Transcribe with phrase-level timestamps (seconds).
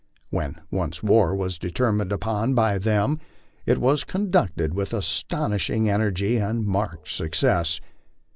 [0.31, 3.19] When once war was determined upon by them,
[3.67, 7.79] it was conducted with astonishing energy and marked success.